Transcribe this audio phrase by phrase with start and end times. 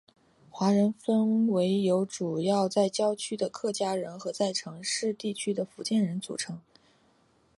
[0.49, 6.59] 华人分为由主要在郊区的客家人和在城市地区的福建人组成。